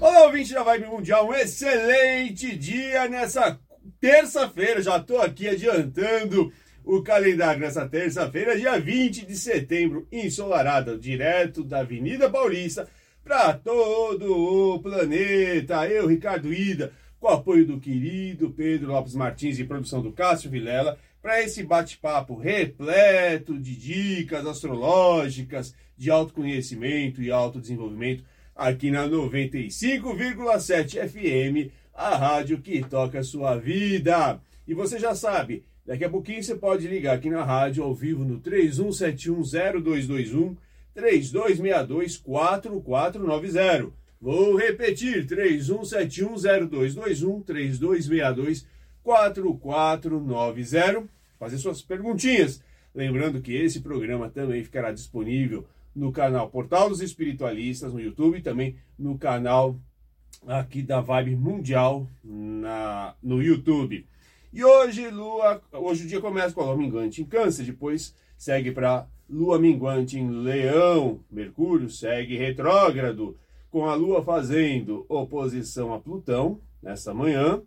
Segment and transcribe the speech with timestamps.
[0.00, 3.60] Olá, ouvinte da Vibe Mundial, um excelente dia nessa
[4.00, 4.80] terça-feira.
[4.80, 6.50] Já estou aqui adiantando
[6.82, 12.88] o calendário nessa terça-feira, dia 20 de setembro, ensolarada, direto da Avenida Paulista
[13.22, 15.86] para todo o planeta.
[15.86, 20.50] Eu, Ricardo Ida, com o apoio do querido Pedro Lopes Martins e produção do Cássio
[20.50, 28.24] Vilela, para esse bate-papo repleto de dicas astrológicas, de autoconhecimento e autodesenvolvimento
[28.60, 34.38] aqui na 95,7 FM, a rádio que toca a sua vida.
[34.68, 38.22] E você já sabe, daqui a pouquinho você pode ligar aqui na rádio ao vivo
[38.22, 40.58] no 31710221
[40.92, 43.90] 3262 4490.
[44.20, 48.66] Vou repetir, 31710221 3262
[49.02, 51.08] 4490.
[51.38, 52.62] Fazer suas perguntinhas.
[52.94, 58.42] Lembrando que esse programa também ficará disponível no canal Portal dos Espiritualistas no YouTube e
[58.42, 59.76] também no canal
[60.46, 64.06] aqui da Vibe Mundial na, no YouTube.
[64.52, 68.72] E hoje, Lua, hoje o dia começa com a Lua Minguante em Câncer, depois segue
[68.72, 73.36] para Lua Minguante em Leão, Mercúrio segue retrógrado,
[73.70, 77.62] com a Lua fazendo oposição a Plutão nessa manhã,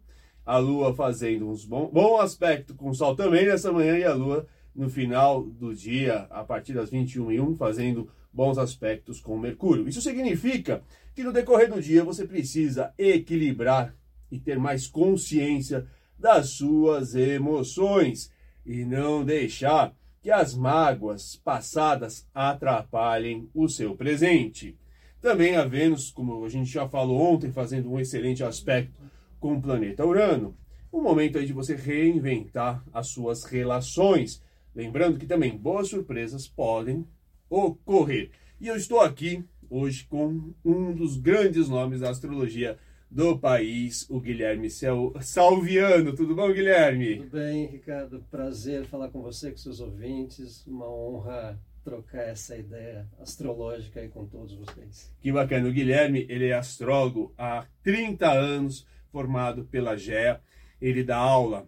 [0.45, 4.13] a Lua fazendo uns bom, bom aspecto com o Sol também nessa manhã e a
[4.13, 4.45] Lua
[4.75, 9.87] no final do dia, a partir das 21 e 1, fazendo bons aspectos com Mercúrio.
[9.87, 13.95] Isso significa que no decorrer do dia você precisa equilibrar
[14.31, 15.85] e ter mais consciência
[16.17, 18.31] das suas emoções
[18.65, 24.77] e não deixar que as mágoas passadas atrapalhem o seu presente.
[25.21, 28.93] Também a Vênus, como a gente já falou ontem, fazendo um excelente aspecto
[29.39, 30.55] com o planeta Urano.
[30.91, 34.41] Um momento aí de você reinventar as suas relações.
[34.75, 37.07] Lembrando que também boas surpresas podem
[37.49, 38.31] ocorrer.
[38.59, 42.77] E eu estou aqui hoje com um dos grandes nomes da astrologia
[43.09, 44.69] do país, o Guilherme
[45.21, 46.15] Salviano.
[46.15, 47.17] Tudo bom, Guilherme?
[47.17, 48.25] Tudo bem, Ricardo.
[48.31, 50.65] Prazer falar com você, com seus ouvintes.
[50.65, 55.13] Uma honra trocar essa ideia astrológica aí com todos vocês.
[55.21, 55.67] Que bacana.
[55.67, 60.41] O Guilherme, ele é astrólogo há 30 anos, formado pela GEA.
[60.81, 61.67] Ele dá aula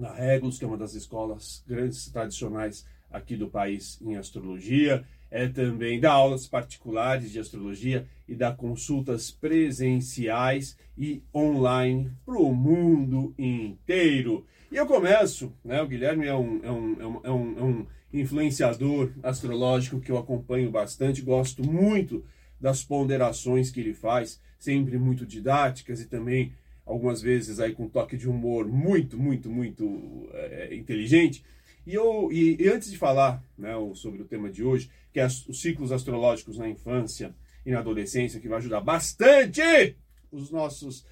[0.00, 5.04] na Regulus, que é uma das escolas grandes tradicionais aqui do país em astrologia.
[5.30, 12.52] É também dá aulas particulares de astrologia e dá consultas presenciais e online para o
[12.52, 14.44] mundo inteiro.
[14.72, 15.80] E eu começo, né?
[15.82, 20.10] O Guilherme é um, é um, é um, é um, é um influenciador astrológico que
[20.10, 22.24] eu acompanho bastante, gosto muito
[22.60, 26.52] das ponderações que ele faz, sempre muito didáticas e também
[26.84, 31.44] algumas vezes aí com toque de humor muito, muito, muito é, inteligente.
[31.86, 35.26] E, eu, e, e, antes de falar né, sobre o tema de hoje, que é
[35.26, 39.96] os ciclos astrológicos na infância e na adolescência, que vai ajudar bastante
[40.30, 41.04] os nossos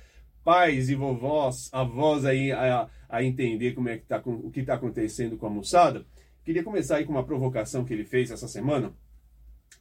[0.45, 4.75] pais e vovós, avós aí a, a entender como é que tá, o que está
[4.75, 6.07] acontecendo com a moçada,
[6.45, 8.93] queria começar aí com uma provocação que ele fez essa semana,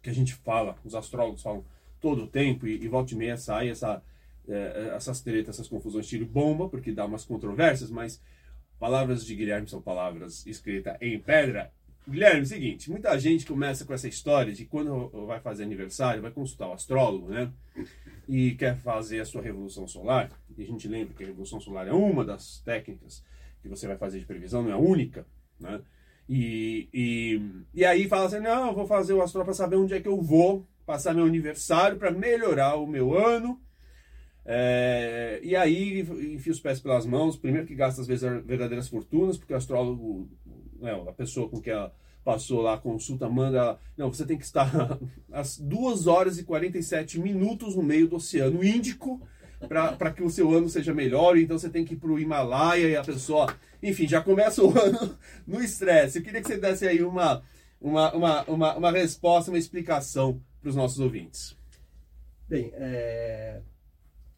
[0.02, 1.64] que a gente fala, os astrólogos falam
[2.00, 4.04] todo o tempo, e, e volta e meia sai essa,
[4.48, 8.22] é, essas tretas, essas confusões, tiro bomba, porque dá umas controvérsias, mas
[8.80, 11.72] palavras de Guilherme são palavras escritas em pedra.
[12.08, 16.32] Guilherme, é seguinte, muita gente começa com essa história de quando vai fazer aniversário, vai
[16.32, 17.52] consultar o astrólogo, né?
[18.28, 20.32] E quer fazer a sua revolução solar.
[20.58, 23.24] E a gente lembra que a revolução solar é uma das técnicas
[23.62, 25.26] que você vai fazer de previsão, não é a única,
[25.60, 25.82] né?
[26.30, 27.42] E, e,
[27.74, 30.08] e aí fala assim, não, eu vou fazer o astrólogo para saber onde é que
[30.08, 33.62] eu vou passar meu aniversário para melhorar o meu ano
[34.50, 36.00] é, e aí
[36.34, 40.30] enfia os pés pelas mãos, primeiro que gasta às vezes verdadeiras fortunas, porque o astrólogo,
[40.80, 41.94] né, a pessoa com que ela
[42.24, 44.98] passou lá a consulta manda ela, não, você tem que estar
[45.34, 49.22] às 2 horas e 47 minutos no meio do Oceano Índico
[49.68, 52.88] para que o seu ano seja melhor, então você tem que ir para o Himalaia
[52.88, 53.54] e a pessoa,
[53.84, 56.20] enfim, já começa o ano no estresse.
[56.20, 57.44] Eu queria que você desse aí uma,
[57.82, 61.58] uma, uma, uma, uma resposta, uma explicação para os nossos ouvintes.
[62.48, 63.62] Bem, é,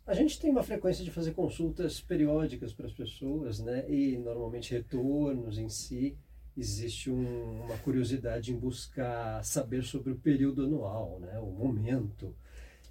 [0.09, 3.88] a gente tem uma frequência de fazer consultas periódicas para as pessoas, né?
[3.88, 6.17] E normalmente retornos em si.
[6.57, 11.38] Existe um, uma curiosidade em buscar saber sobre o período anual, né?
[11.38, 12.35] O momento.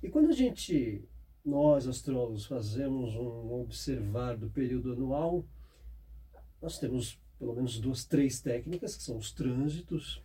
[0.01, 1.03] E quando a gente,
[1.45, 5.45] nós astrólogos, fazemos um observar do período anual,
[6.63, 10.23] nós temos pelo menos duas, três técnicas, que são os trânsitos,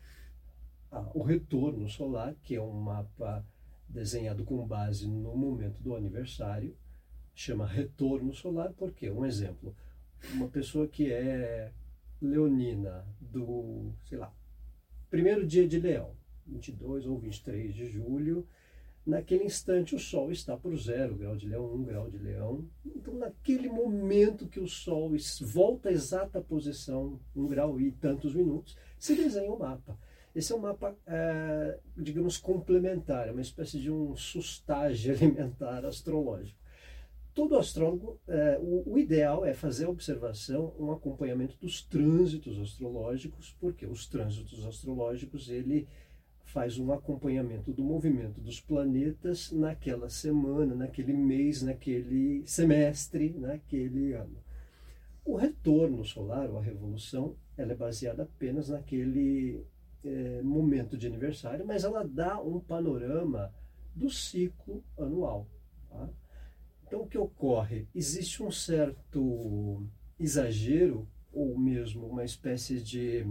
[1.16, 3.44] o retorno solar, que é um mapa
[3.90, 6.76] desenhado com base no momento do aniversário,
[7.34, 9.76] chama retorno solar, porque, um exemplo,
[10.34, 11.72] uma pessoa que é
[12.22, 14.34] leonina do, sei lá,
[15.10, 16.16] primeiro dia de leão,
[16.48, 18.48] 22 ou 23 de julho,
[19.06, 22.66] naquele instante o Sol está por zero grau de leão, um grau de leão.
[22.86, 28.78] Então, naquele momento que o Sol volta à exata posição, um grau e tantos minutos,
[28.98, 29.98] se desenha o um mapa.
[30.34, 36.63] Esse é um mapa, é, digamos, complementar, é uma espécie de um sustage alimentar astrológico.
[37.34, 43.56] Todo astrólogo, é, o, o, ideal é fazer a observação, um acompanhamento dos trânsitos astrológicos,
[43.60, 45.88] porque os trânsitos astrológicos, ele
[46.44, 54.38] faz um acompanhamento do movimento dos planetas naquela semana, naquele mês, naquele semestre, naquele ano.
[55.26, 59.66] O retorno solar, ou a revolução, ela é baseada apenas naquele
[60.04, 63.52] é, momento de aniversário, mas ela dá um panorama
[63.96, 65.48] do ciclo anual.
[65.90, 66.10] Tá?
[66.86, 67.88] Então, o que ocorre?
[67.94, 69.86] Existe um certo
[70.20, 73.26] exagero, ou mesmo uma espécie de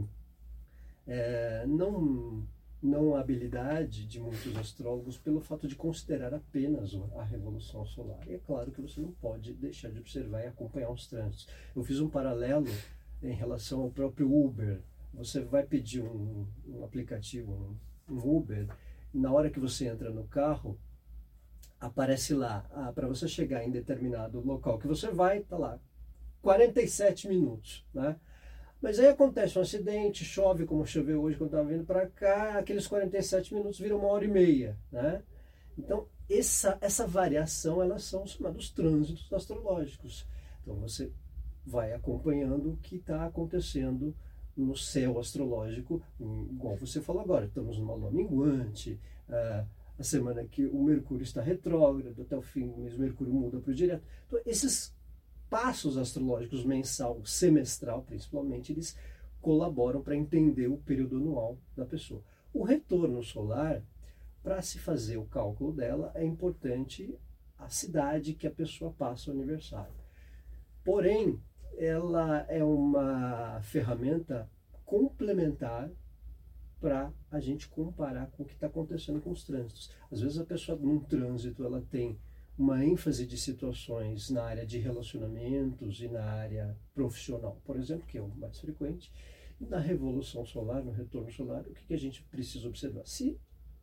[1.06, 2.44] é, não,
[2.82, 8.26] não habilidade de muitos astrólogos pelo fato de considerar apenas a revolução solar.
[8.28, 11.48] E é claro que você não pode deixar de observar e acompanhar os trânsitos.
[11.76, 12.66] Eu fiz um paralelo
[13.22, 14.82] em relação ao próprio Uber
[15.12, 17.52] você vai pedir um, um aplicativo,
[18.08, 18.66] um, um, Uber,
[19.12, 20.78] na hora que você entra no carro,
[21.82, 25.80] aparece lá, ah, para você chegar em determinado local que você vai, tá lá,
[26.40, 28.16] 47 minutos, né?
[28.80, 32.86] Mas aí acontece um acidente, chove, como choveu hoje quando estava vindo para cá, aqueles
[32.86, 35.22] 47 minutos viram uma hora e meia, né?
[35.76, 40.24] Então, essa, essa variação, elas são chamados trânsitos astrológicos.
[40.62, 41.10] Então, você
[41.66, 44.14] vai acompanhando o que está acontecendo
[44.56, 49.66] no céu astrológico, igual você falou agora, estamos numa lua minguante, uh,
[50.02, 53.60] a semana que o Mercúrio está retrógrado, até o fim do mês o Mercúrio muda
[53.60, 54.02] para o direto.
[54.26, 54.92] Então, esses
[55.48, 58.96] passos astrológicos, mensal, semestral principalmente, eles
[59.40, 62.20] colaboram para entender o período anual da pessoa.
[62.52, 63.80] O retorno solar,
[64.42, 67.16] para se fazer o cálculo dela, é importante
[67.56, 69.94] a cidade que a pessoa passa o aniversário.
[70.84, 71.40] Porém,
[71.78, 74.50] ela é uma ferramenta
[74.84, 75.88] complementar
[76.82, 79.88] para a gente comparar com o que está acontecendo com os trânsitos.
[80.10, 82.18] Às vezes a pessoa num trânsito ela tem
[82.58, 88.18] uma ênfase de situações na área de relacionamentos e na área profissional, por exemplo, que
[88.18, 89.12] é o mais frequente.
[89.60, 93.06] E na revolução solar, no retorno solar, o que, que a gente precisa observar?
[93.06, 93.38] Se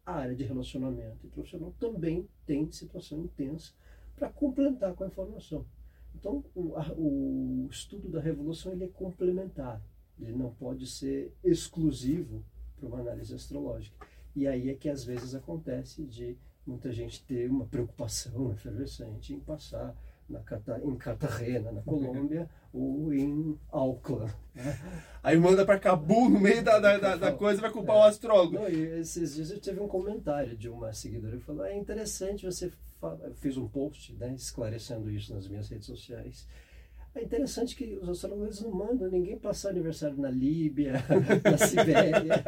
[0.06, 3.72] a área de relacionamento e profissional também tem situação intensa
[4.13, 5.66] para complementar com a informação.
[6.13, 9.81] Então, o, a, o estudo da revolução ele é complementar,
[10.19, 12.44] ele não pode ser exclusivo
[12.80, 14.08] para uma análise astrológica.
[14.36, 19.40] E aí é que às vezes acontece de muita gente ter uma preocupação efervescente em
[19.40, 19.96] passar
[20.30, 24.31] na Cata, em Cartagena, na Colômbia, ou em Auckland.
[24.54, 24.80] Né?
[25.24, 28.00] Aí manda para Cabul no meio da, da, da, da coisa vai culpar é.
[28.00, 28.54] o astrólogo.
[28.54, 32.72] Não, esses dias eu tive um comentário de uma seguidora que falou: é interessante você.
[33.36, 36.46] Fiz um post né, esclarecendo isso nas minhas redes sociais.
[37.19, 40.94] É interessante que os astrólogos não mandam ninguém passar aniversário na Líbia,
[41.44, 42.44] na Sibéria.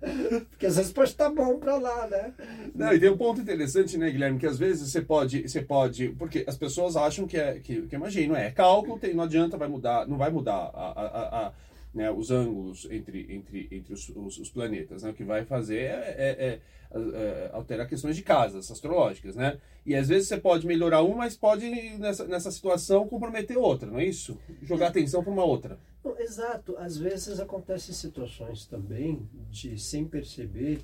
[0.48, 2.32] Porque às vezes pode estar bom para lá, né?
[2.74, 6.10] Não, e tem um ponto interessante, né, Guilherme, que às vezes você pode, você pode,
[6.10, 9.68] porque as pessoas acham que é, que, que é, é cálculo, tem, não adianta, vai
[9.68, 11.52] mudar, não vai mudar a, a, a
[11.98, 15.02] né, os ângulos entre, entre, entre os, os, os, planetas.
[15.02, 15.10] Né?
[15.10, 16.60] O que vai fazer é, é, é,
[16.94, 19.34] é, alterar questões de casas astrológicas.
[19.34, 19.58] Né?
[19.84, 21.68] E às vezes você pode melhorar uma, mas pode,
[21.98, 24.38] nessa, nessa situação, comprometer outra, não é isso?
[24.62, 25.76] Jogar atenção para uma outra.
[26.04, 26.76] Não, exato.
[26.78, 30.80] Às vezes acontecem situações também de, sem perceber,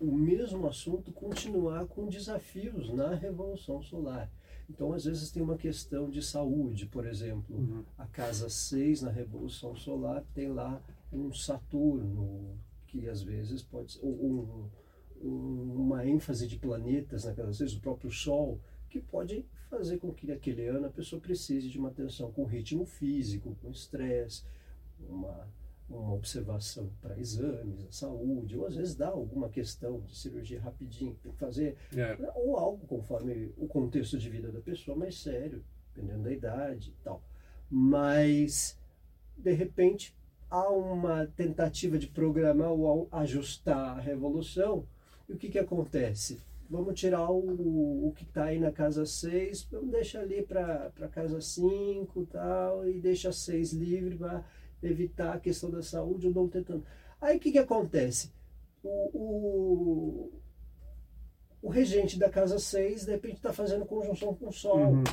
[0.00, 4.28] o mesmo assunto continuar com desafios na Revolução Solar.
[4.68, 7.56] Então, às vezes, tem uma questão de saúde, por exemplo.
[7.56, 7.84] Uhum.
[7.98, 14.04] A casa 6 na Revolução Solar tem lá um Saturno, que às vezes pode ser
[14.04, 14.68] um,
[15.22, 20.30] um, uma ênfase de planetas naquelas vezes, o próprio Sol, que pode fazer com que
[20.30, 24.44] aquele ano a pessoa precise de uma atenção com ritmo físico, com estresse,
[25.08, 25.48] uma
[25.88, 31.16] uma observação para exames, a saúde, ou às vezes dá alguma questão de cirurgia rapidinho,
[31.22, 32.16] tem que fazer, é.
[32.34, 35.62] ou algo conforme o contexto de vida da pessoa mais sério,
[35.94, 37.22] dependendo da idade e tal.
[37.70, 38.78] Mas,
[39.36, 40.16] de repente,
[40.50, 44.86] há uma tentativa de programar ou ajustar a revolução,
[45.28, 46.40] e o que, que acontece?
[46.68, 51.40] Vamos tirar o, o que está aí na casa 6, vamos deixar ali para casa
[51.40, 54.44] 5 tal, e deixa 6 livre para
[54.88, 56.84] evitar a questão da saúde, eu não tentando.
[57.20, 58.32] Aí o que, que acontece?
[58.82, 60.32] O, o,
[61.62, 64.92] o, regente da casa 6, de repente, está fazendo conjunção com o Sol.
[64.92, 65.04] Uhum.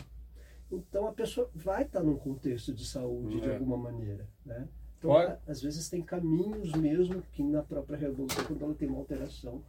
[0.72, 3.54] Então a pessoa vai estar tá num contexto de saúde de é.
[3.54, 4.28] alguma maneira.
[4.46, 4.68] Né?
[4.98, 9.00] Então, a, às vezes tem caminhos mesmo que na própria revolução, quando ela tem uma
[9.00, 9.64] alteração,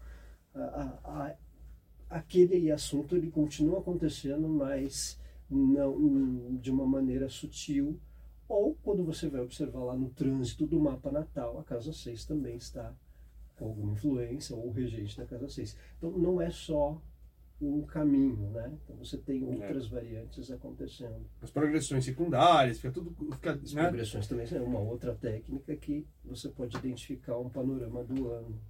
[0.55, 1.37] a, a,
[2.11, 5.19] aquele assunto ele continua acontecendo, mas
[5.49, 7.99] não de uma maneira sutil.
[8.53, 12.57] Ou quando você vai observar lá no trânsito do mapa natal, a casa 6 também
[12.57, 12.95] está
[13.57, 15.75] com alguma influência ou regente da casa 6.
[15.97, 17.01] Então não é só
[17.59, 18.71] um caminho, né?
[18.85, 19.89] Então você tem outras é.
[19.89, 21.25] variantes acontecendo.
[21.41, 23.17] As progressões secundárias, fica tudo.
[23.33, 23.85] Fica, As né?
[23.85, 28.61] progressões também é uma outra técnica que você pode identificar um panorama do ano.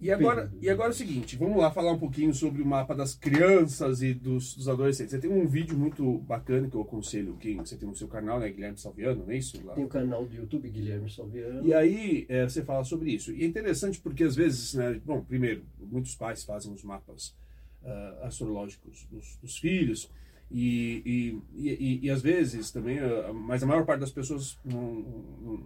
[0.00, 2.94] E agora, e agora é o seguinte, vamos lá falar um pouquinho sobre o mapa
[2.94, 5.10] das crianças e dos, dos adolescentes.
[5.10, 8.38] Você tem um vídeo muito bacana que eu aconselho quem você tem no seu canal,
[8.38, 9.60] né, Guilherme Salviano, não é isso?
[9.66, 9.74] Lá.
[9.74, 11.66] Tem o canal do YouTube Guilherme Salviano.
[11.66, 13.32] E aí é, você fala sobre isso.
[13.32, 17.34] E é interessante porque às vezes, né, bom, primeiro, muitos pais fazem os mapas
[17.82, 20.08] uh, astrológicos dos, dos filhos
[20.48, 24.94] e, e, e, e, às vezes também, uh, mas a maior parte das pessoas não,
[25.42, 25.56] não,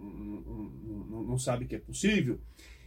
[1.09, 2.39] não, não sabe que é possível.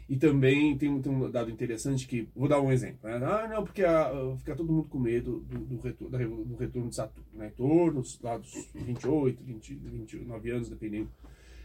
[0.08, 2.98] E também tem, tem, um dado interessante que, vou dar um exemplo.
[3.02, 3.16] Né?
[3.16, 6.94] Ah, não, porque a, fica todo mundo com medo do, do, retorno, do retorno de
[6.94, 7.52] Saturno, né?
[7.56, 11.10] Torno, lá dos 28, 20, 29 anos, dependendo.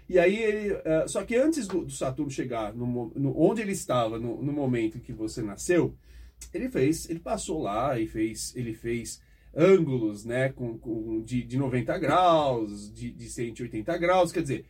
[0.09, 0.73] E aí ele.
[0.73, 4.51] Uh, só que antes do, do Saturno chegar no, no, onde ele estava no, no
[4.51, 5.93] momento em que você nasceu,
[6.51, 9.21] ele fez, ele passou lá e fez, ele fez
[9.55, 14.65] ângulos, né, com, com de, de 90 graus, de, de 180 graus, quer dizer,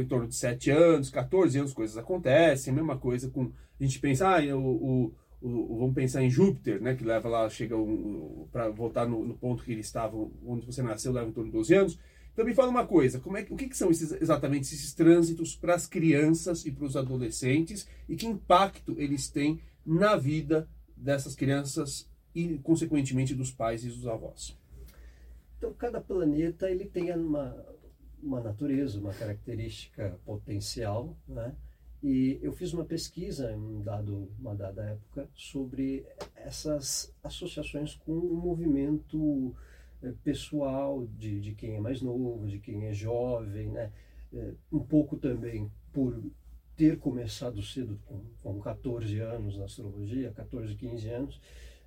[0.00, 4.00] em torno de 7 anos, 14 anos, coisas acontecem, a mesma coisa com, a gente
[4.00, 8.48] pensa, ah, o, o, o vamos pensar em Júpiter, né, que leva lá, chega um,
[8.50, 11.56] para voltar no, no, ponto que ele estava, onde você nasceu, leva em torno de
[11.56, 11.98] 12 anos,
[12.32, 15.54] então me fala uma coisa, como é, o que, que são esses, exatamente esses trânsitos
[15.54, 21.36] para as crianças e para os adolescentes e que impacto eles têm na vida dessas
[21.36, 24.58] crianças e, consequentemente, dos pais e dos avós.
[25.58, 27.54] Então, cada planeta ele tem uma,
[28.24, 31.54] uma natureza, uma característica potencial, né?
[32.02, 36.04] E eu fiz uma pesquisa em um dado, uma dada época sobre
[36.36, 39.54] essas associações com o movimento
[40.02, 43.90] eh, pessoal de, de quem é mais novo, de quem é jovem, né?
[44.32, 46.22] Eh, um pouco também por
[46.76, 51.40] ter começado cedo, com, com 14 anos na astrologia, 14, 15 anos,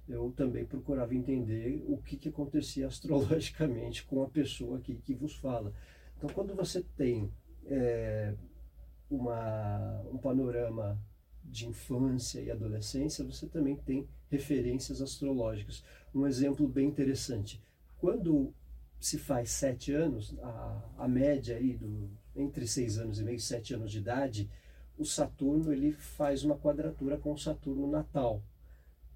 [0.07, 5.35] eu também procurava entender o que, que acontecia astrologicamente com a pessoa que, que vos
[5.35, 5.73] fala.
[6.17, 7.31] Então, quando você tem
[7.65, 8.33] é,
[9.09, 10.99] uma, um panorama
[11.43, 15.83] de infância e adolescência, você também tem referências astrológicas.
[16.13, 17.61] Um exemplo bem interessante.
[17.99, 18.53] Quando
[18.99, 23.39] se faz sete anos, a, a média aí do, entre seis anos e meio e
[23.39, 24.49] sete anos de idade,
[24.97, 28.41] o Saturno ele faz uma quadratura com o Saturno natal.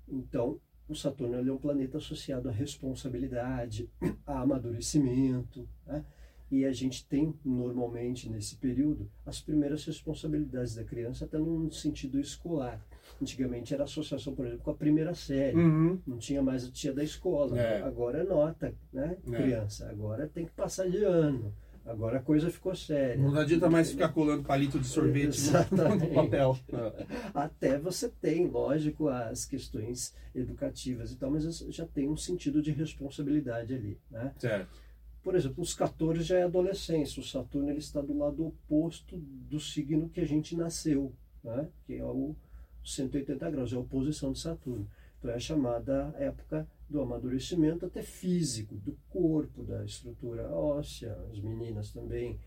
[0.07, 3.89] Então, o Saturno é um planeta associado à responsabilidade,
[4.25, 6.05] a amadurecimento, né?
[6.51, 12.19] E a gente tem normalmente nesse período as primeiras responsabilidades da criança até no sentido
[12.19, 12.85] escolar.
[13.21, 15.99] Antigamente era associação, por exemplo, com a primeira série, uhum.
[16.05, 17.57] não tinha mais a tia da escola.
[17.57, 17.81] É.
[17.83, 19.31] Agora é nota, né, é.
[19.31, 19.89] criança.
[19.89, 21.53] Agora tem que passar de ano.
[21.85, 23.17] Agora a coisa ficou séria.
[23.17, 25.39] Não adianta mais ficar colando palito de sorvete
[25.71, 26.57] no papel.
[27.33, 32.71] Até você tem, lógico, as questões educativas e tal, mas já tem um sentido de
[32.71, 33.97] responsabilidade ali.
[34.11, 34.31] Né?
[34.37, 34.90] Certo.
[35.23, 37.21] Por exemplo, os 14 já é adolescência.
[37.21, 41.13] O Saturno ele está do lado oposto do signo que a gente nasceu,
[41.43, 41.67] né?
[41.85, 42.35] que é o
[42.83, 44.87] 180 graus, é a oposição de Saturno.
[45.19, 51.39] Então é a chamada época do amadurecimento até físico, do corpo, da estrutura óssea, as
[51.39, 52.39] meninas também,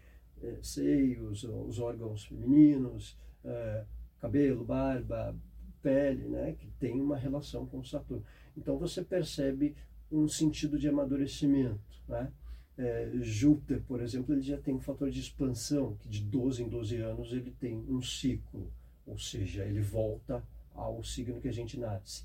[0.43, 3.85] é, seios, os órgãos femininos, é,
[4.19, 5.35] cabelo, barba,
[5.81, 8.25] pele, né, que tem uma relação com Saturno.
[8.57, 9.77] Então você percebe
[10.11, 11.79] um sentido de amadurecimento.
[12.09, 12.33] Né?
[12.77, 16.69] É, Júpiter, por exemplo, ele já tem um fator de expansão, que de 12 em
[16.69, 18.73] 12 anos ele tem um ciclo,
[19.07, 22.25] ou seja, ele volta ao signo que a gente nasce.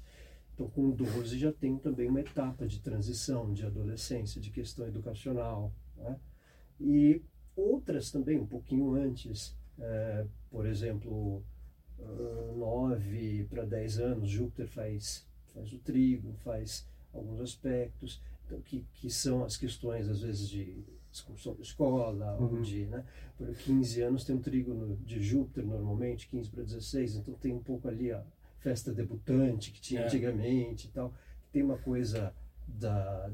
[0.53, 5.71] Então, com 12 já tem também uma etapa de transição, de adolescência, de questão educacional.
[5.95, 6.19] Né?
[6.81, 7.21] E
[7.55, 11.43] outras também, um pouquinho antes, é, por exemplo,
[11.99, 18.21] uh, 9 para 10 anos, Júpiter faz, faz o trigo, faz alguns aspectos,
[18.57, 22.57] que, que são as questões, às vezes, de excursão da escola, uhum.
[22.57, 23.03] ou de, né,
[23.37, 27.63] por 15 anos tem um trígono de Júpiter normalmente, 15 para 16, então tem um
[27.63, 28.23] pouco ali a
[28.59, 30.05] festa debutante que tinha é.
[30.05, 31.13] antigamente e tal.
[31.51, 32.33] Tem uma coisa
[32.67, 33.31] da,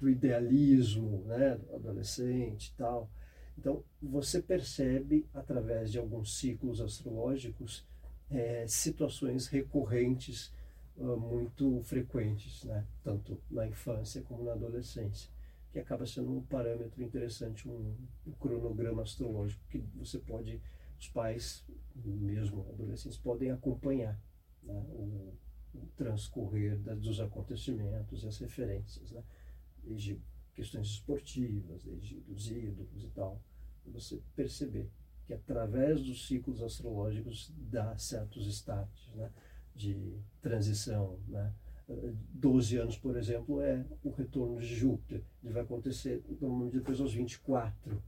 [0.00, 3.10] do idealismo, né, do adolescente e tal.
[3.58, 7.86] Então, você percebe, através de alguns ciclos astrológicos,
[8.30, 10.52] é, situações recorrentes
[10.96, 12.86] uh, muito frequentes, né?
[13.02, 15.30] tanto na infância como na adolescência,
[15.70, 17.96] que acaba sendo um parâmetro interessante, um,
[18.26, 20.60] um cronograma astrológico que você pode,
[20.98, 24.20] os pais mesmo adolescentes podem acompanhar
[24.62, 25.34] né, o,
[25.74, 29.22] o transcorrer da, dos acontecimentos e as referências, né?
[29.82, 30.20] desde
[30.54, 33.42] questões esportivas, desde os ídolos e tal,
[33.86, 34.90] você perceber
[35.24, 39.30] que através dos ciclos astrológicos dá certos estágios né?
[39.74, 41.52] De transição, né?
[42.34, 45.22] 12 anos, por exemplo, é o retorno de Júpiter.
[45.42, 48.02] Ele vai acontecer normalmente depois aos 24.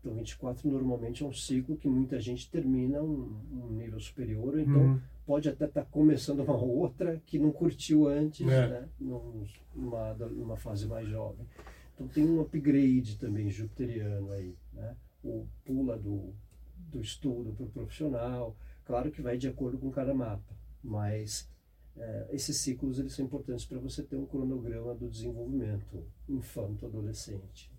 [0.00, 4.80] Então, 24 normalmente é um ciclo que muita gente termina um, um nível superior, então
[4.80, 5.00] uhum.
[5.26, 8.68] pode até estar tá começando uma outra que não curtiu antes, é.
[8.68, 8.88] né?
[9.00, 11.46] numa, numa fase mais jovem.
[11.94, 14.94] Então, tem um upgrade também jupiteriano aí, né?
[15.22, 16.32] O pula do,
[16.76, 21.48] do estudo para o profissional, claro que vai de acordo com cada mapa, mas
[21.96, 27.70] é, esses ciclos eles são importantes para você ter um cronograma do desenvolvimento infanto-adolescente.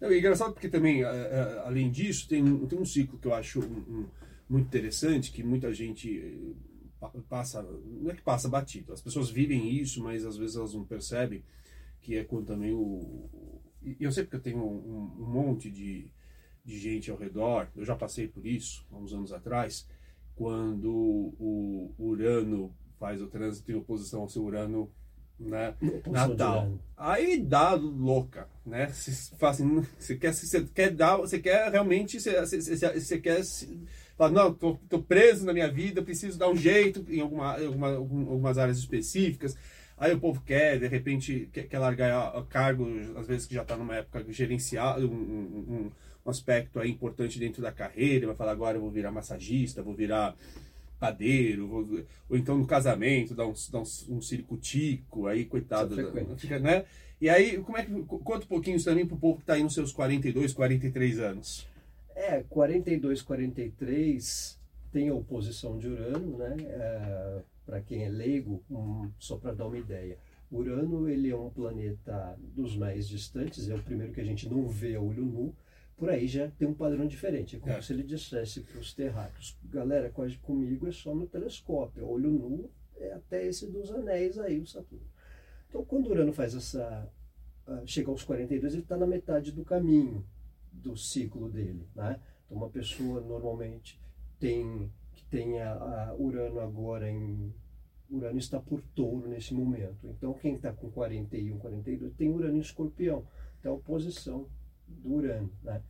[0.00, 3.60] É engraçado porque também, é, é, além disso, tem tem um ciclo que eu acho
[3.60, 4.06] um, um,
[4.48, 6.18] muito interessante, que muita gente
[7.00, 10.74] eh, passa, não é que passa batido, as pessoas vivem isso, mas às vezes elas
[10.74, 11.44] não percebem,
[12.00, 13.28] que é quando também o...
[13.82, 16.10] E eu sei porque eu tenho um, um monte de,
[16.64, 19.86] de gente ao redor, eu já passei por isso, há uns anos atrás,
[20.38, 24.88] quando o Urano faz o trânsito em oposição ao seu Urano
[25.38, 25.74] né,
[26.06, 26.72] natal.
[26.96, 28.88] Aí dá louca, né?
[28.88, 29.10] Você,
[29.44, 32.60] assim, você, quer, você quer dar, você quer realmente, você, você,
[33.00, 33.42] você quer
[34.16, 37.88] falar, não, tô, tô, preso na minha vida, preciso dar um jeito em alguma, alguma,
[37.88, 39.56] algumas áreas específicas.
[39.96, 43.76] Aí o povo quer, de repente, quer, quer largar cargo, às vezes que já está
[43.76, 45.92] numa época gerencial, um, um,
[46.28, 49.94] um aspecto aí importante dentro da carreira, vai falar agora eu vou virar massagista, vou
[49.94, 50.36] virar
[51.00, 56.36] padeiro, ou, ou, então no casamento, dá um, dá um, um ciricutico, aí coitado, da,
[56.36, 56.84] fica, né?
[57.20, 59.74] E aí, como é que, conta um pouquinho também pro povo que está aí nos
[59.74, 61.66] seus 42, 43 anos.
[62.14, 64.58] É, 42, 43
[64.92, 66.56] tem a oposição de Urano, né?
[66.60, 70.16] É, para quem é leigo, um, só para dar uma ideia.
[70.50, 74.68] Urano ele é um planeta dos mais distantes, é o primeiro que a gente não
[74.68, 75.54] vê a olho nu,
[75.98, 77.56] por aí já tem um padrão diferente.
[77.56, 77.82] É como é.
[77.82, 82.70] se ele dissesse para os terráqueos, galera, quase comigo é só no telescópio, olho nu
[82.96, 85.06] é até esse dos anéis aí, o Saturno.
[85.68, 87.10] Então, quando Urano faz essa.
[87.66, 90.24] Uh, chega aos 42, ele está na metade do caminho
[90.72, 91.86] do ciclo dele.
[91.94, 92.18] Né?
[92.46, 94.00] Então, uma pessoa normalmente
[94.38, 97.52] tem que tenha a Urano agora em.
[98.10, 100.08] Urano está por touro nesse momento.
[100.08, 103.26] Então, quem está com 41, 42 tem Urano em escorpião.
[103.60, 104.46] Então, a oposição
[104.88, 105.50] do Urano.
[105.62, 105.82] Né?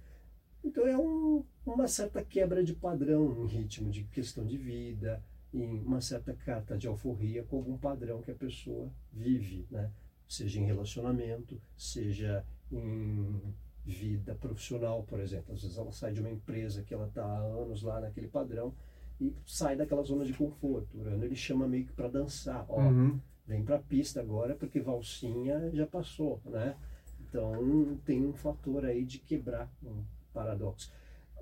[0.65, 5.81] Então é um, uma certa quebra de padrão em ritmo de questão de vida, em
[5.81, 9.91] uma certa carta de alforria com algum padrão que a pessoa vive, né?
[10.29, 13.41] seja em relacionamento, seja em
[13.85, 15.55] vida profissional, por exemplo.
[15.55, 18.75] Às vezes ela sai de uma empresa que ela está há anos lá naquele padrão
[19.21, 20.99] e sai daquela zona de conforto.
[20.99, 22.67] Urano ele chama meio que para dançar.
[22.69, 23.19] Ó, uhum.
[23.47, 26.77] vem para a pista agora porque valsinha já passou, né?
[27.29, 30.91] Então tem um fator aí de quebrar um paradoxo.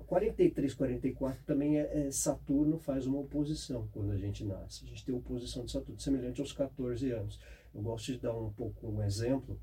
[0.05, 4.85] 43, 44 também é, é, Saturno faz uma oposição quando a gente nasce.
[4.85, 7.39] A gente tem oposição de Saturno semelhante aos 14 anos.
[7.73, 9.59] Eu gosto de dar um pouco um exemplo.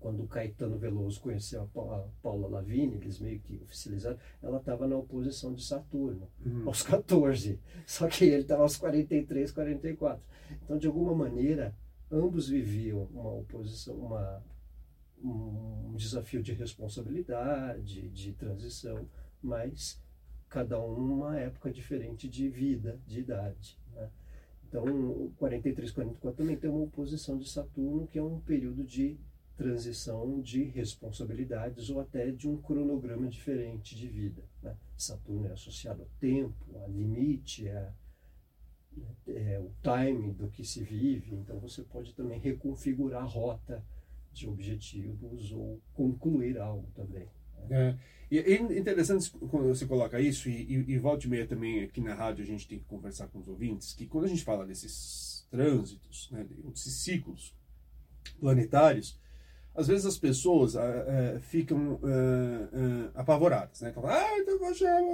[0.00, 4.96] Quando o Caetano Veloso conheceu a Paula Lavigne, eles meio que oficializaram, ela estava na
[4.96, 6.66] oposição de Saturno, uhum.
[6.66, 7.60] aos 14.
[7.86, 10.22] Só que ele estava aos 43, 44.
[10.64, 11.74] Então, de alguma maneira,
[12.10, 14.42] ambos viviam uma oposição, uma
[15.22, 19.06] um desafio de responsabilidade, de transição,
[19.42, 20.00] mas
[20.48, 23.78] cada um numa época diferente de vida, de idade.
[23.94, 24.10] Né?
[24.68, 29.18] Então, 43, 44 também tem uma oposição de Saturno, que é um período de
[29.56, 34.42] transição de responsabilidades ou até de um cronograma diferente de vida.
[34.62, 34.74] Né?
[34.96, 37.92] Saturno é associado ao tempo, a limite, a,
[39.28, 43.84] é, o time do que se vive, então você pode também reconfigurar a rota
[44.32, 47.28] de objetivos ou concluir algo também.
[47.68, 47.68] Né?
[47.70, 47.96] É,
[48.30, 52.00] e é interessante quando você coloca isso, e, e, e volta e meia também aqui
[52.00, 54.64] na rádio a gente tem que conversar com os ouvintes, que quando a gente fala
[54.64, 57.54] desses trânsitos, né, desses ciclos
[58.38, 59.18] planetários,
[59.74, 63.92] às vezes as pessoas uh, ficam uh, apavoradas, né?
[63.92, 64.54] Falam, ah, então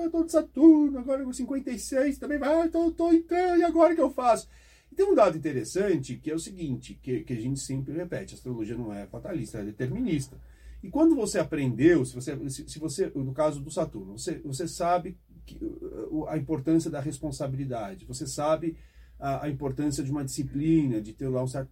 [0.03, 4.01] eu tô de Saturno, agora com 56 também vai, então eu entrando, e agora que
[4.01, 4.49] eu faço?
[4.97, 8.37] Tem um dado interessante que é o seguinte, que, que a gente sempre repete, a
[8.37, 10.41] astrologia não é fatalista, é determinista.
[10.83, 14.67] E quando você aprendeu, se você, se, se você no caso do Saturno, você, você
[14.67, 15.59] sabe que,
[16.29, 18.77] a importância da responsabilidade, você sabe
[19.19, 21.71] a, a, importância de uma disciplina, de ter lá um certo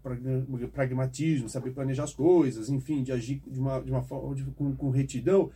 [0.72, 4.74] pragmatismo, saber planejar as coisas, enfim, de agir de uma, de uma forma de, com,
[4.76, 5.50] com retidão,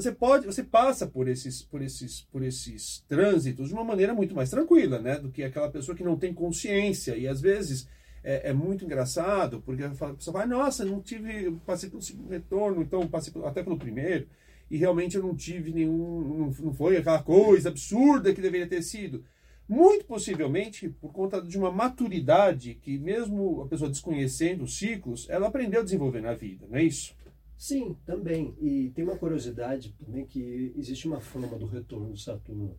[0.00, 4.34] você pode, você passa por esses, por esses, por esses trânsitos de uma maneira muito
[4.34, 7.88] mais tranquila, né, do que aquela pessoa que não tem consciência e às vezes
[8.22, 12.80] é, é muito engraçado, porque a pessoa fala, nossa, não tive, passei pelo segundo retorno,
[12.80, 14.28] então passei até pelo primeiro,
[14.70, 19.24] e realmente eu não tive nenhum, não foi aquela coisa absurda que deveria ter sido.
[19.68, 25.48] Muito possivelmente por conta de uma maturidade que, mesmo a pessoa desconhecendo os ciclos, ela
[25.48, 27.14] aprendeu a desenvolver na vida, não é isso?
[27.58, 28.56] Sim, também.
[28.60, 32.78] E tem uma curiosidade também que existe uma fama do retorno de Saturno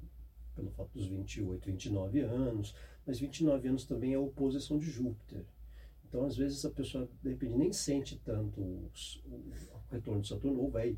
[0.55, 2.73] pelo fato dos 28, 29 anos,
[3.05, 5.45] mas 29 anos também é a oposição de Júpiter.
[6.07, 9.43] Então, às vezes, a pessoa, de repente, nem sente tanto os, o
[9.91, 10.97] retorno de Saturno, ou vai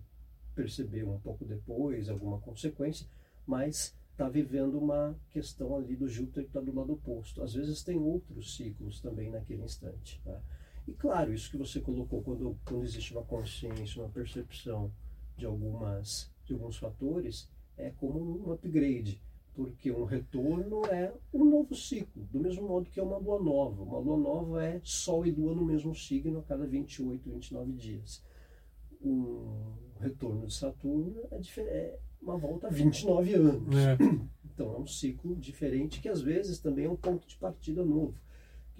[0.53, 3.07] perceber um pouco depois alguma consequência,
[3.47, 7.41] mas está vivendo uma questão ali do Júpiter que está do lado oposto.
[7.41, 10.21] Às vezes tem outros ciclos também naquele instante.
[10.23, 10.39] Tá?
[10.87, 14.91] E claro, isso que você colocou, quando, quando existe uma consciência, uma percepção
[15.37, 19.21] de, algumas, de alguns fatores, é como um upgrade
[19.53, 23.83] porque um retorno é um novo ciclo, do mesmo modo que é uma lua nova.
[23.83, 28.23] Uma lua nova é Sol e Lua no mesmo signo a cada 28, 29 dias.
[29.01, 33.75] Um retorno de Saturno é, é uma volta a 29 anos.
[33.75, 33.97] É.
[34.53, 38.15] Então é um ciclo diferente que às vezes também é um ponto de partida novo,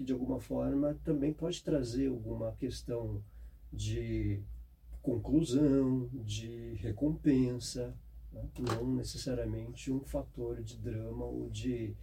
[0.02, 3.22] que de alguma forma também pode trazer alguma questão
[3.72, 4.42] de
[5.00, 7.94] conclusão, de recompensa,
[8.32, 8.44] né?
[8.58, 11.94] não necessariamente um fator de drama ou de,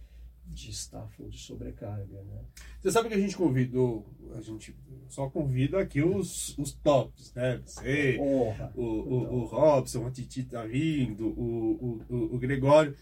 [0.46, 2.22] de estafa ou de sobrecarga.
[2.22, 2.44] Né?
[2.80, 4.74] Você sabe que a gente convidou, a gente
[5.08, 7.60] só convida aqui os, os tops, né?
[7.64, 12.96] Você, o, o, o Robson, a Titi tá vindo, o, o, o Gregório.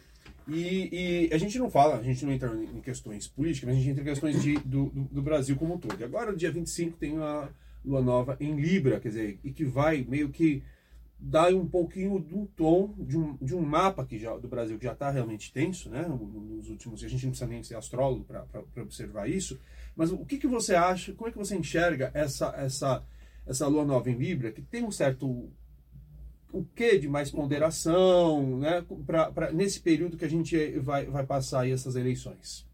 [0.49, 3.81] E, e, a gente não fala, a gente não entra em questões políticas, mas a
[3.81, 6.01] gente entra em questões de, do, do, Brasil como um todo.
[6.01, 7.49] E agora, no dia 25, tem a
[7.85, 10.63] Lua Nova em Libra, quer dizer, e que vai meio que
[11.21, 14.85] dá um pouquinho do tom de um, de um mapa que já, do Brasil que
[14.85, 16.07] já está realmente tenso, né?
[16.09, 19.59] Nos últimos, a gente não precisa nem ser astrólogo para observar isso.
[19.97, 21.13] Mas o que, que você acha?
[21.13, 23.05] Como é que você enxerga essa essa
[23.47, 25.51] essa lua nova em Libra que tem um certo
[26.53, 28.85] o que de mais ponderação, né?
[29.07, 32.67] Pra, pra, nesse período que a gente vai, vai passar aí essas eleições.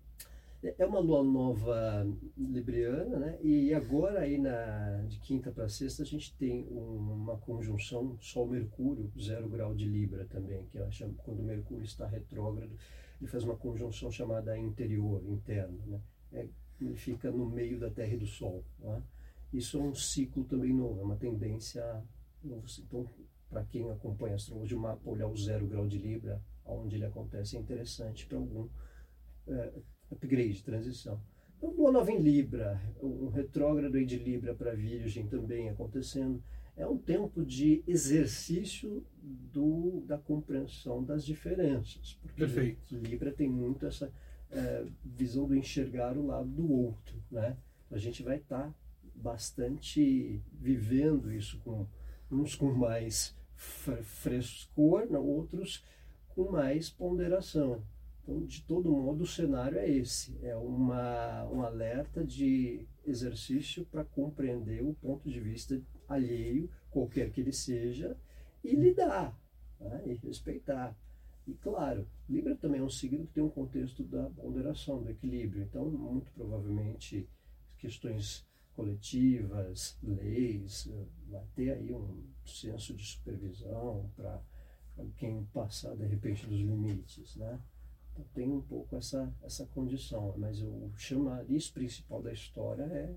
[0.78, 2.06] É uma lua nova
[2.38, 3.38] libriana, né?
[3.42, 9.46] E agora aí na de quinta para sexta a gente tem uma conjunção Sol-Mercúrio, zero
[9.46, 12.72] grau de Libra também, que chamo, quando o Mercúrio está retrógrado,
[13.20, 16.00] ele faz uma conjunção chamada interior, interna, né?
[16.32, 16.46] É,
[16.80, 18.64] ele fica no meio da Terra e do Sol.
[18.78, 19.02] Né?
[19.52, 22.02] Isso é um ciclo também novo, é uma tendência
[22.42, 22.64] novo.
[22.78, 23.06] Então,
[23.48, 27.04] para quem acompanha a astrologia, o mapa olhar o zero grau de Libra, onde ele
[27.04, 28.68] acontece, é interessante para algum
[29.46, 29.72] é,
[30.10, 31.20] upgrade, transição.
[31.56, 36.42] Então, Lua Nova em Libra, um retrógrado de Libra para Virgem também acontecendo.
[36.76, 42.18] É um tempo de exercício do, da compreensão das diferenças.
[42.20, 42.96] Porque Perfeito.
[42.96, 44.12] Libra tem muito essa
[44.50, 47.22] é, visão do enxergar o lado do outro.
[47.30, 47.56] Né?
[47.90, 48.74] A gente vai estar tá
[49.14, 51.86] bastante vivendo isso com
[52.30, 55.84] uns com mais frescor, outros
[56.34, 57.82] com mais ponderação.
[58.22, 64.04] Então, de todo modo, o cenário é esse: é uma, um alerta de exercício para
[64.04, 68.16] compreender o ponto de vista alheio, qualquer que ele seja,
[68.62, 69.38] e lidar,
[69.78, 70.02] né?
[70.06, 70.96] e respeitar.
[71.46, 75.62] E claro, Libra também é um signo que tem um contexto da ponderação, do equilíbrio.
[75.62, 77.28] Então, muito provavelmente,
[77.76, 80.88] questões coletivas, leis,
[81.28, 84.40] vai ter aí um senso de supervisão para
[85.16, 87.60] quem passar de repente dos limites, né?
[88.12, 93.16] Então, tem um pouco essa, essa condição, mas o chamariz principal da história é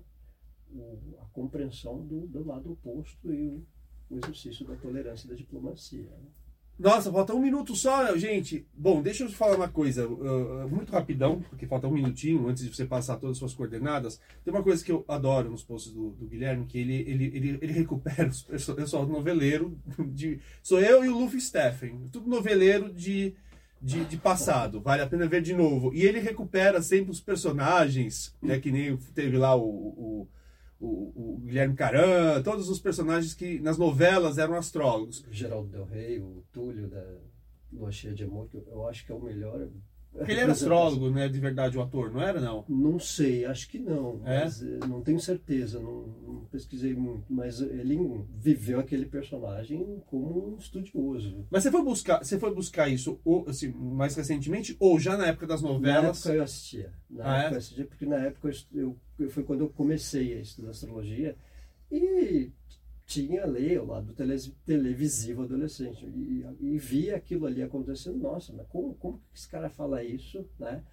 [0.70, 3.66] o, a compreensão do, do lado oposto e o,
[4.10, 6.10] o exercício da tolerância e da diplomacia.
[6.10, 6.30] Né?
[6.78, 8.64] Nossa, falta um minuto só, gente.
[8.72, 12.72] Bom, deixa eu falar uma coisa, uh, muito rapidão, porque falta um minutinho antes de
[12.72, 14.20] você passar todas as suas coordenadas.
[14.44, 17.58] Tem uma coisa que eu adoro nos posts do, do Guilherme, que ele, ele, ele,
[17.60, 19.76] ele recupera, sou, eu sou noveleiro,
[20.12, 23.34] de, sou eu e o Luffy Steffen, tudo noveleiro de
[23.80, 25.94] de, de, passado, vale a pena ver de novo.
[25.94, 30.28] E ele recupera sempre os personagens, né, que nem teve lá o, o,
[30.80, 35.24] o, o Guilherme Caran, todos os personagens que nas novelas eram astrólogos.
[35.30, 37.04] Geraldo Del Rey, o Túlio da
[37.72, 39.68] Lua Cheia de Amor, que eu acho que é o melhor
[40.14, 41.28] ele era astrólogo, né?
[41.28, 42.64] De verdade, o ator, não era, não?
[42.68, 44.20] Não sei, acho que não.
[44.24, 44.44] É?
[44.44, 47.24] Mas, eh, não tenho certeza, não, não, pesquisei muito.
[47.28, 47.98] Mas ele
[48.36, 51.46] viveu aquele personagem como um estudioso.
[51.50, 55.46] Mas você foi buscar, você foi buscar isso assim, mais recentemente ou já na época
[55.46, 56.02] das novelas?
[56.02, 56.92] Na época eu assistia.
[57.08, 57.54] Na ah, época é?
[57.54, 61.36] eu assistia, porque na época eu, eu, foi quando eu comecei a estudar astrologia.
[61.90, 62.52] E
[63.08, 64.14] tinha ali o lado
[64.66, 69.70] televisivo adolescente e, e via aquilo ali acontecendo, nossa, mas como, como que esse cara
[69.70, 70.84] fala isso, né?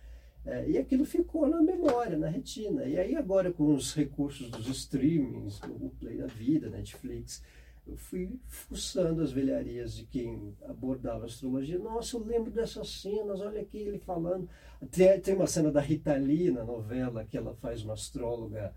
[0.45, 2.85] É, e aquilo ficou na memória, na retina.
[2.85, 7.43] E aí agora com os recursos dos streamings, o Play da vida, Netflix,
[7.85, 11.77] eu fui fuçando as velharias de quem abordava astrologia.
[11.77, 14.47] Nossa, eu lembro dessas cenas, olha aqui ele falando.
[14.89, 18.73] Tem, tem uma cena da Rita Lee na novela, que ela faz uma astróloga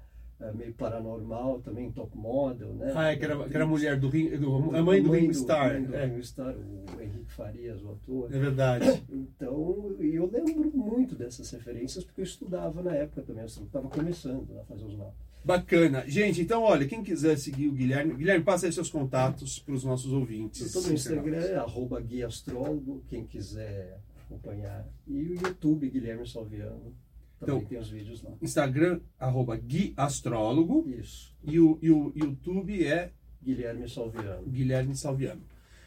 [0.54, 2.92] meio paranormal, também top model, né?
[2.94, 5.82] Ah, é, que era, que era a mulher do, do, a mãe do Ringo Starr.
[5.82, 6.06] Do, é.
[6.06, 8.34] Ringo Starr, o Henrique Farias, o ator.
[8.34, 9.02] É verdade.
[9.38, 14.58] Então, eu lembro muito dessas referências, porque eu estudava na época também, eu estava começando
[14.58, 15.14] a fazer os mapas.
[15.44, 16.04] Bacana.
[16.06, 19.84] Gente, então olha, quem quiser seguir o Guilherme, Guilherme, passa aí seus contatos para os
[19.84, 20.60] nossos ouvintes.
[20.60, 24.86] Eu estou no Instagram, é arroba guiastrólogo, quem quiser acompanhar.
[25.06, 26.94] E o YouTube, Guilherme Salviano.
[27.38, 28.32] Também então, tem os vídeos lá.
[28.42, 30.88] Instagram, arroba guiastrólogo.
[30.88, 31.34] Isso.
[31.44, 33.12] E o, e o YouTube é...
[33.42, 34.46] Guilherme Salviano.
[34.46, 35.42] Guilherme Salviano.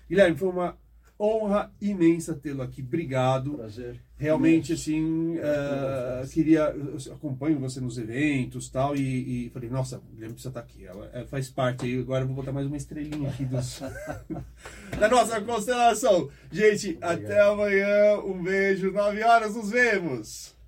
[0.10, 0.78] Guilherme, foi uma
[1.22, 2.82] honra imensa tê-lo aqui.
[2.82, 3.54] Obrigado.
[3.54, 4.02] Prazer.
[4.18, 6.74] Realmente, assim, uh, queria.
[7.12, 10.86] Acompanho você nos eventos tal, e, e falei, nossa, o Guilherme precisa estar aqui.
[10.86, 12.00] Ela, ela, faz parte aí.
[12.00, 13.82] Agora eu vou botar mais uma estrelinha aqui dos,
[15.00, 16.30] da nossa constelação.
[16.52, 17.24] Gente, Obrigado.
[17.26, 18.20] até amanhã.
[18.26, 18.92] Um beijo.
[18.92, 20.61] Nove horas, nos vemos.